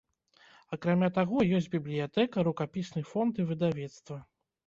Акрамя 0.75 1.09
таго, 1.17 1.37
ёсць 1.57 1.67
бібліятэка, 1.75 2.45
рукапісны 2.49 3.01
фонд 3.13 3.33
і 3.43 3.45
выдавецтва. 3.51 4.17